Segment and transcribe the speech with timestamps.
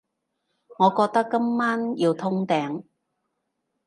[0.79, 2.85] 我覺得今晚要通頂